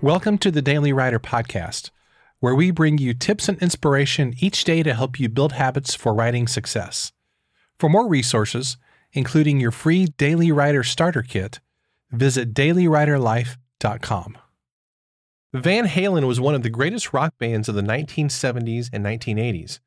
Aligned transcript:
Welcome 0.00 0.38
to 0.38 0.52
the 0.52 0.62
Daily 0.62 0.92
Writer 0.92 1.18
Podcast, 1.18 1.90
where 2.38 2.54
we 2.54 2.70
bring 2.70 2.98
you 2.98 3.14
tips 3.14 3.48
and 3.48 3.60
inspiration 3.60 4.32
each 4.38 4.62
day 4.62 4.84
to 4.84 4.94
help 4.94 5.18
you 5.18 5.28
build 5.28 5.54
habits 5.54 5.96
for 5.96 6.14
writing 6.14 6.46
success. 6.46 7.10
For 7.80 7.88
more 7.88 8.06
resources, 8.06 8.76
including 9.12 9.58
your 9.58 9.72
free 9.72 10.06
Daily 10.06 10.52
Writer 10.52 10.84
Starter 10.84 11.22
Kit, 11.22 11.58
visit 12.12 12.54
dailywriterlife.com. 12.54 14.38
Van 15.54 15.86
Halen 15.88 16.28
was 16.28 16.40
one 16.40 16.54
of 16.54 16.62
the 16.62 16.70
greatest 16.70 17.12
rock 17.12 17.34
bands 17.36 17.68
of 17.68 17.74
the 17.74 17.82
1970s 17.82 18.90
and 18.92 19.04
1980s. 19.04 19.80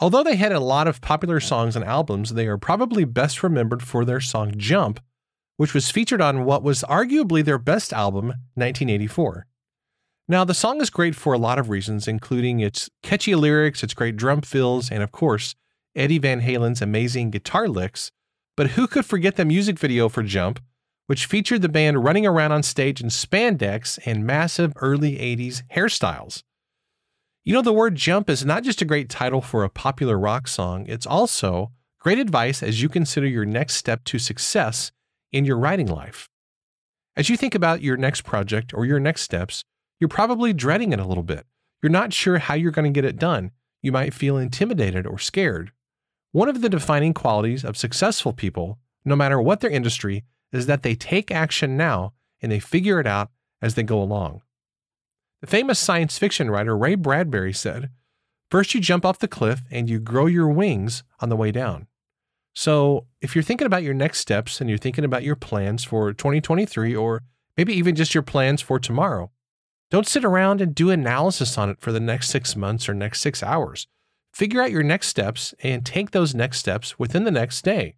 Although 0.00 0.24
they 0.24 0.34
had 0.34 0.50
a 0.50 0.58
lot 0.58 0.88
of 0.88 1.00
popular 1.00 1.38
songs 1.38 1.76
and 1.76 1.84
albums, 1.84 2.34
they 2.34 2.48
are 2.48 2.58
probably 2.58 3.04
best 3.04 3.44
remembered 3.44 3.84
for 3.84 4.04
their 4.04 4.20
song 4.20 4.54
Jump, 4.56 4.98
which 5.58 5.74
was 5.74 5.90
featured 5.90 6.22
on 6.22 6.44
what 6.44 6.62
was 6.62 6.84
arguably 6.84 7.44
their 7.44 7.58
best 7.58 7.92
album, 7.92 8.28
1984. 8.54 9.44
Now, 10.28 10.44
the 10.44 10.54
song 10.54 10.80
is 10.80 10.88
great 10.88 11.16
for 11.16 11.32
a 11.32 11.38
lot 11.38 11.58
of 11.58 11.68
reasons, 11.68 12.06
including 12.06 12.60
its 12.60 12.88
catchy 13.02 13.34
lyrics, 13.34 13.82
its 13.82 13.92
great 13.92 14.16
drum 14.16 14.40
fills, 14.40 14.88
and 14.88 15.02
of 15.02 15.10
course, 15.10 15.56
Eddie 15.96 16.18
Van 16.18 16.40
Halen's 16.40 16.80
amazing 16.80 17.30
guitar 17.30 17.68
licks. 17.68 18.12
But 18.56 18.70
who 18.70 18.86
could 18.86 19.04
forget 19.04 19.34
the 19.34 19.44
music 19.44 19.80
video 19.80 20.08
for 20.08 20.22
Jump, 20.22 20.60
which 21.06 21.26
featured 21.26 21.62
the 21.62 21.68
band 21.68 22.04
running 22.04 22.24
around 22.26 22.52
on 22.52 22.62
stage 22.62 23.00
in 23.00 23.08
spandex 23.08 23.98
and 24.06 24.24
massive 24.24 24.72
early 24.76 25.16
80s 25.16 25.62
hairstyles? 25.74 26.44
You 27.44 27.54
know, 27.54 27.62
the 27.62 27.72
word 27.72 27.96
jump 27.96 28.30
is 28.30 28.44
not 28.44 28.62
just 28.62 28.82
a 28.82 28.84
great 28.84 29.08
title 29.08 29.40
for 29.40 29.64
a 29.64 29.70
popular 29.70 30.18
rock 30.18 30.46
song, 30.46 30.86
it's 30.86 31.06
also 31.06 31.72
great 31.98 32.18
advice 32.20 32.62
as 32.62 32.80
you 32.80 32.88
consider 32.88 33.26
your 33.26 33.46
next 33.46 33.74
step 33.74 34.04
to 34.04 34.20
success 34.20 34.92
in 35.32 35.44
your 35.44 35.58
writing 35.58 35.86
life. 35.86 36.28
As 37.16 37.28
you 37.28 37.36
think 37.36 37.54
about 37.54 37.82
your 37.82 37.96
next 37.96 38.22
project 38.22 38.72
or 38.72 38.84
your 38.84 39.00
next 39.00 39.22
steps, 39.22 39.64
you're 39.98 40.08
probably 40.08 40.52
dreading 40.52 40.92
it 40.92 41.00
a 41.00 41.06
little 41.06 41.24
bit. 41.24 41.46
You're 41.82 41.90
not 41.90 42.12
sure 42.12 42.38
how 42.38 42.54
you're 42.54 42.70
going 42.70 42.92
to 42.92 42.96
get 42.96 43.08
it 43.08 43.18
done. 43.18 43.50
You 43.82 43.92
might 43.92 44.14
feel 44.14 44.36
intimidated 44.36 45.06
or 45.06 45.18
scared. 45.18 45.72
One 46.32 46.48
of 46.48 46.60
the 46.60 46.68
defining 46.68 47.14
qualities 47.14 47.64
of 47.64 47.76
successful 47.76 48.32
people, 48.32 48.78
no 49.04 49.16
matter 49.16 49.40
what 49.40 49.60
their 49.60 49.70
industry, 49.70 50.24
is 50.52 50.66
that 50.66 50.82
they 50.82 50.94
take 50.94 51.30
action 51.30 51.76
now 51.76 52.12
and 52.40 52.50
they 52.52 52.60
figure 52.60 53.00
it 53.00 53.06
out 53.06 53.30
as 53.60 53.74
they 53.74 53.82
go 53.82 54.00
along. 54.00 54.42
The 55.40 55.46
famous 55.46 55.78
science 55.78 56.18
fiction 56.18 56.50
writer 56.50 56.76
Ray 56.76 56.94
Bradbury 56.94 57.52
said, 57.52 57.90
First, 58.50 58.74
you 58.74 58.80
jump 58.80 59.04
off 59.04 59.18
the 59.18 59.28
cliff 59.28 59.62
and 59.70 59.88
you 59.90 60.00
grow 60.00 60.26
your 60.26 60.48
wings 60.48 61.02
on 61.20 61.28
the 61.28 61.36
way 61.36 61.52
down. 61.52 61.86
So, 62.54 63.06
if 63.20 63.34
you're 63.34 63.44
thinking 63.44 63.66
about 63.66 63.82
your 63.82 63.94
next 63.94 64.18
steps 64.18 64.60
and 64.60 64.68
you're 64.68 64.78
thinking 64.78 65.04
about 65.04 65.22
your 65.22 65.36
plans 65.36 65.84
for 65.84 66.12
2023 66.12 66.94
or 66.96 67.22
maybe 67.56 67.72
even 67.74 67.94
just 67.94 68.14
your 68.14 68.22
plans 68.22 68.60
for 68.60 68.78
tomorrow, 68.78 69.30
don't 69.90 70.06
sit 70.06 70.24
around 70.24 70.60
and 70.60 70.74
do 70.74 70.90
analysis 70.90 71.56
on 71.56 71.70
it 71.70 71.80
for 71.80 71.92
the 71.92 72.00
next 72.00 72.28
six 72.30 72.56
months 72.56 72.88
or 72.88 72.94
next 72.94 73.20
six 73.20 73.42
hours. 73.42 73.86
Figure 74.32 74.62
out 74.62 74.70
your 74.70 74.82
next 74.82 75.08
steps 75.08 75.54
and 75.62 75.84
take 75.84 76.10
those 76.10 76.34
next 76.34 76.58
steps 76.58 76.98
within 76.98 77.24
the 77.24 77.30
next 77.30 77.62
day. 77.64 77.94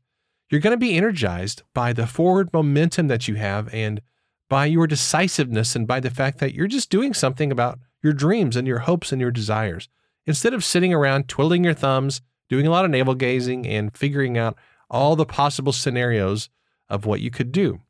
You're 0.50 0.60
going 0.60 0.72
to 0.72 0.78
be 0.78 0.96
energized 0.96 1.62
by 1.74 1.92
the 1.92 2.06
forward 2.06 2.52
momentum 2.52 3.08
that 3.08 3.28
you 3.28 3.36
have 3.36 3.72
and 3.74 4.00
by 4.48 4.66
your 4.66 4.86
decisiveness 4.86 5.76
and 5.76 5.86
by 5.86 6.00
the 6.00 6.10
fact 6.10 6.38
that 6.38 6.54
you're 6.54 6.66
just 6.66 6.90
doing 6.90 7.14
something 7.14 7.52
about 7.52 7.78
your 8.02 8.12
dreams 8.12 8.56
and 8.56 8.66
your 8.66 8.80
hopes 8.80 9.12
and 9.12 9.20
your 9.20 9.30
desires. 9.30 9.88
Instead 10.26 10.54
of 10.54 10.64
sitting 10.64 10.92
around 10.92 11.28
twiddling 11.28 11.64
your 11.64 11.74
thumbs 11.74 12.20
doing 12.50 12.66
a 12.66 12.70
lot 12.70 12.84
of 12.84 12.90
navel 12.90 13.14
gazing 13.14 13.66
and 13.66 13.96
figuring 13.96 14.36
out 14.36 14.58
all 14.90 15.16
the 15.16 15.24
possible 15.24 15.72
scenarios 15.72 16.50
of 16.88 17.06
what 17.06 17.20
you 17.20 17.30
could 17.30 17.52
do. 17.52 17.80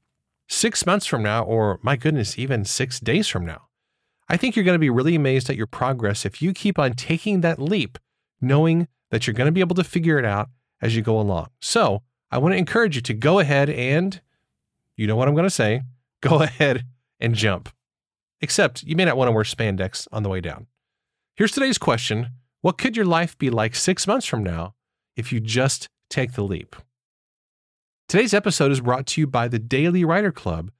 Six 0.48 0.84
months 0.84 1.06
from 1.06 1.22
now, 1.22 1.42
or 1.42 1.80
my 1.82 1.96
goodness, 1.96 2.38
even 2.38 2.64
six 2.64 3.00
days 3.00 3.26
from 3.26 3.46
now, 3.46 3.62
I 4.28 4.36
think 4.36 4.54
you're 4.54 4.64
going 4.64 4.76
to 4.76 4.78
be 4.78 4.90
really 4.90 5.14
amazed 5.16 5.48
at 5.48 5.56
your 5.56 5.66
progress 5.66 6.24
if 6.24 6.42
you 6.42 6.52
keep 6.52 6.78
on 6.78 6.92
taking 6.92 7.40
that 7.40 7.58
leap, 7.58 7.98
knowing 8.40 8.86
that 9.10 9.26
you're 9.26 9.34
going 9.34 9.46
to 9.46 9.52
be 9.52 9.60
able 9.60 9.76
to 9.76 9.84
figure 9.84 10.18
it 10.18 10.24
out 10.24 10.50
as 10.82 10.94
you 10.94 11.02
go 11.02 11.18
along. 11.18 11.48
So 11.60 12.02
I 12.30 12.38
want 12.38 12.52
to 12.52 12.58
encourage 12.58 12.96
you 12.96 13.02
to 13.02 13.14
go 13.14 13.38
ahead 13.38 13.70
and, 13.70 14.20
you 14.96 15.06
know 15.06 15.16
what 15.16 15.26
I'm 15.26 15.34
going 15.34 15.44
to 15.44 15.50
say, 15.50 15.82
go 16.20 16.42
ahead 16.42 16.84
and 17.18 17.34
jump. 17.34 17.70
Except 18.42 18.82
you 18.82 18.94
may 18.94 19.04
not 19.04 19.16
want 19.16 19.28
to 19.28 19.32
wear 19.32 19.44
spandex 19.44 20.06
on 20.12 20.22
the 20.22 20.28
way 20.28 20.40
down. 20.40 20.66
Here's 21.34 21.52
today's 21.52 21.78
question 21.78 22.28
what 22.62 22.78
could 22.78 22.96
your 22.96 23.06
life 23.06 23.38
be 23.38 23.50
like 23.50 23.74
six 23.74 24.06
months 24.06 24.26
from 24.26 24.42
now 24.42 24.74
if 25.16 25.32
you 25.32 25.40
just 25.40 25.88
take 26.08 26.32
the 26.32 26.42
leap? 26.42 26.76
Today's 28.08 28.34
episode 28.34 28.72
is 28.72 28.80
brought 28.80 29.06
to 29.06 29.20
you 29.20 29.26
by 29.26 29.48
the 29.48 29.58
Daily 29.58 30.04
Writer 30.04 30.32
Club. 30.32 30.70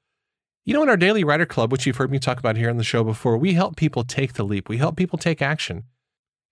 You 0.66 0.74
know, 0.74 0.82
in 0.82 0.88
our 0.88 0.96
Daily 0.96 1.24
Writer 1.24 1.46
Club, 1.46 1.72
which 1.72 1.86
you've 1.86 1.96
heard 1.96 2.10
me 2.10 2.18
talk 2.18 2.38
about 2.38 2.56
here 2.56 2.68
on 2.68 2.76
the 2.76 2.84
show 2.84 3.02
before, 3.02 3.38
we 3.38 3.54
help 3.54 3.76
people 3.76 4.04
take 4.04 4.34
the 4.34 4.44
leap. 4.44 4.68
We 4.68 4.76
help 4.76 4.96
people 4.96 5.18
take 5.18 5.40
action. 5.40 5.84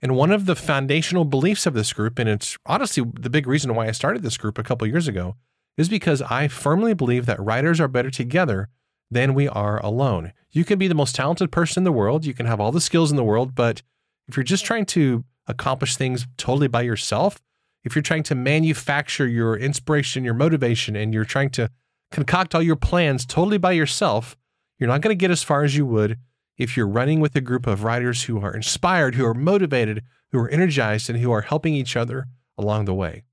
And 0.01 0.17
one 0.17 0.31
of 0.31 0.47
the 0.47 0.57
foundational 0.57 1.25
beliefs 1.25 1.67
of 1.67 1.75
this 1.75 1.93
group, 1.93 2.19
and 2.19 2.29
it's 2.29 2.57
honestly 2.65 3.05
the 3.19 3.31
big 3.31 3.47
reason 3.47 3.75
why 3.75 3.89
I 3.89 3.93
started 3.93 4.23
this 4.23 4.39
group 4.39 4.57
a 4.57 4.63
couple 4.63 4.87
years 4.87 5.09
ago, 5.09 5.37
is 5.77 5.89
because 5.89 6.23
I 6.23 6.49
firmly 6.49 6.95
believe 6.95 7.27
that 7.27 7.41
writers 7.41 7.81
are 7.81 7.89
better 7.89 8.11
together 8.11 8.69
than 9.11 9.35
we 9.35 9.49
are 9.49 9.85
alone. 9.85 10.33
You 10.51 10.65
can 10.65 10.79
be 10.79 10.89
the 10.89 10.95
most 10.95 11.15
talented 11.15 11.53
person 11.53 11.81
in 11.81 11.85
the 11.85 11.93
world, 11.93 12.25
you 12.25 12.35
can 12.35 12.47
have 12.47 12.61
all 12.61 12.73
the 12.73 12.81
skills 12.81 13.11
in 13.11 13.17
the 13.17 13.25
world, 13.25 13.55
but 13.55 13.83
if 14.29 14.37
you're 14.37 14.45
just 14.45 14.65
trying 14.65 14.87
to 14.87 15.25
accomplish 15.47 15.97
things 15.97 16.27
totally 16.37 16.69
by 16.69 16.83
yourself, 16.83 17.41
if 17.85 17.95
you're 17.95 18.03
trying 18.03 18.23
to 18.25 18.35
manufacture 18.35 19.27
your 19.27 19.57
inspiration, 19.57 20.25
your 20.25 20.35
motivation, 20.35 20.95
and 20.95 21.15
you're 21.15 21.25
trying 21.25 21.51
to 21.51 21.71
concoct 22.11 22.55
all 22.55 22.63
your 22.63 22.77
plans 22.77 23.25
totally 23.25 23.59
by 23.59 23.73
yourself, 23.73 24.37
you're 24.79 24.89
not 24.89 25.01
going 25.01 25.17
to 25.17 25.21
get 25.21 25.31
as 25.31 25.43
far 25.43 25.65
as 25.65 25.77
you 25.77 25.87
would 25.87 26.19
if 26.57 26.77
you're 26.77 26.89
running 26.89 27.21
with 27.21 27.35
a 27.37 27.41
group 27.41 27.67
of 27.67 27.85
writers 27.85 28.25
who 28.25 28.41
are 28.41 28.55
inspired, 28.55 29.15
who 29.15 29.25
are 29.25 29.35
motivated, 29.35 30.03
who 30.33 30.39
are 30.39 30.49
energized, 30.49 31.09
and 31.09 31.21
who 31.21 31.31
are 31.31 31.43
helping 31.43 31.75
each 31.75 31.97
other 31.97 32.27
along 32.59 32.85
the 32.85 32.95
way. 32.95 33.25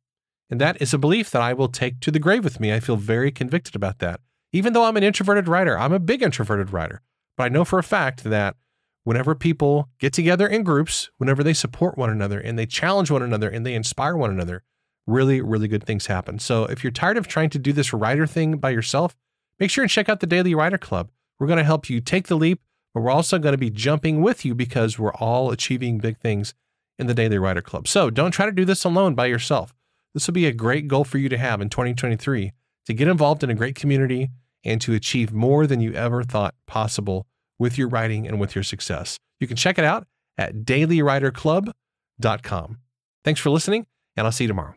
And 0.49 0.61
that 0.61 0.79
is 0.81 0.93
a 0.93 0.99
belief 0.99 1.31
that 1.31 1.41
I 1.41 1.53
will 1.53 1.67
take 1.67 1.99
to 2.01 2.11
the 2.11 2.19
grave 2.19 2.43
with 2.43 2.59
me. 2.59 2.71
I 2.71 2.79
feel 2.79 2.97
very 2.97 3.31
convicted 3.31 3.75
about 3.75 3.99
that. 3.99 4.21
Even 4.53 4.73
though 4.73 4.85
I'm 4.85 4.95
an 4.95 5.03
introverted 5.03 5.47
writer, 5.47 5.77
I'm 5.77 5.91
a 5.91 5.99
big 5.99 6.21
introverted 6.21 6.71
writer, 6.71 7.01
but 7.35 7.43
I 7.43 7.49
know 7.49 7.65
for 7.65 7.79
a 7.79 7.83
fact 7.83 8.23
that 8.25 8.55
whenever 9.05 9.35
people 9.35 9.87
get 9.99 10.11
together 10.11 10.45
in 10.45 10.63
groups, 10.63 11.09
whenever 11.17 11.43
they 11.43 11.53
support 11.53 11.97
one 11.97 12.09
another 12.09 12.39
and 12.39 12.59
they 12.59 12.65
challenge 12.65 13.09
one 13.09 13.21
another 13.21 13.47
and 13.47 13.65
they 13.65 13.75
inspire 13.75 14.17
one 14.17 14.31
another, 14.31 14.63
really, 15.07 15.39
really 15.39 15.67
good 15.67 15.85
things 15.85 16.07
happen. 16.07 16.39
So 16.39 16.65
if 16.65 16.83
you're 16.83 16.91
tired 16.91 17.15
of 17.15 17.27
trying 17.27 17.51
to 17.51 17.59
do 17.59 17.71
this 17.71 17.93
writer 17.93 18.25
thing 18.25 18.57
by 18.57 18.71
yourself, 18.71 19.15
make 19.59 19.69
sure 19.69 19.83
and 19.83 19.91
check 19.91 20.09
out 20.09 20.19
the 20.19 20.27
Daily 20.27 20.53
Writer 20.55 20.79
Club. 20.79 21.11
We're 21.39 21.47
going 21.47 21.57
to 21.57 21.63
help 21.63 21.89
you 21.89 22.01
take 22.01 22.27
the 22.27 22.35
leap, 22.35 22.61
but 22.93 23.01
we're 23.01 23.11
also 23.11 23.37
going 23.37 23.53
to 23.53 23.59
be 23.59 23.69
jumping 23.69 24.21
with 24.21 24.43
you 24.43 24.55
because 24.55 24.97
we're 24.97 25.13
all 25.13 25.51
achieving 25.51 25.99
big 25.99 26.17
things 26.17 26.55
in 26.97 27.05
the 27.05 27.13
Daily 27.13 27.37
Writer 27.37 27.61
Club. 27.61 27.87
So 27.87 28.09
don't 28.09 28.31
try 28.31 28.47
to 28.47 28.51
do 28.51 28.65
this 28.65 28.83
alone 28.83 29.13
by 29.13 29.27
yourself. 29.27 29.75
This 30.15 30.25
will 30.25 30.33
be 30.33 30.47
a 30.47 30.53
great 30.53 30.87
goal 30.87 31.03
for 31.03 31.19
you 31.19 31.29
to 31.29 31.37
have 31.37 31.61
in 31.61 31.69
2023 31.69 32.53
to 32.87 32.93
get 32.93 33.07
involved 33.07 33.43
in 33.43 33.51
a 33.51 33.55
great 33.55 33.75
community 33.75 34.29
and 34.63 34.81
to 34.81 34.93
achieve 34.93 35.31
more 35.31 35.67
than 35.67 35.81
you 35.81 35.93
ever 35.93 36.23
thought 36.23 36.55
possible 36.65 37.27
with 37.59 37.77
your 37.77 37.87
writing 37.87 38.27
and 38.27 38.39
with 38.39 38.55
your 38.55 38.63
success. 38.63 39.19
You 39.39 39.45
can 39.47 39.57
check 39.57 39.77
it 39.77 39.85
out 39.85 40.07
at 40.37 40.65
dailywriterclub.com. 40.65 42.77
Thanks 43.23 43.39
for 43.39 43.49
listening, 43.49 43.87
and 44.15 44.27
I'll 44.27 44.31
see 44.31 44.43
you 44.43 44.49
tomorrow. 44.49 44.75